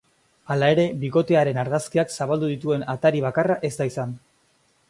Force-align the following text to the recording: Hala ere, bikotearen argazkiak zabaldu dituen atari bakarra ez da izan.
Hala 0.53 0.69
ere, 0.75 0.85
bikotearen 1.03 1.59
argazkiak 1.65 2.15
zabaldu 2.17 2.51
dituen 2.55 2.89
atari 2.97 3.23
bakarra 3.29 3.63
ez 3.71 3.73
da 3.83 3.89
izan. 3.95 4.21